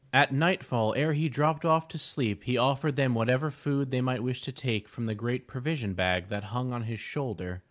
At 0.11 0.33
nightfall, 0.33 0.95
ere 0.95 1.13
he 1.13 1.29
dropped 1.29 1.63
off 1.63 1.87
to 1.89 1.99
sleep, 1.99 2.45
he 2.45 2.57
offered 2.57 2.95
them 2.95 3.13
whatever 3.13 3.51
food 3.51 3.91
they 3.91 4.01
might 4.01 4.23
wish 4.23 4.41
to 4.41 4.51
take 4.51 4.87
from 4.87 5.05
the 5.05 5.13
great 5.13 5.45
provision 5.45 5.93
bag 5.93 6.27
that 6.29 6.45
hung 6.45 6.73
on 6.73 6.85
his 6.85 6.99
shoulder. 6.99 7.59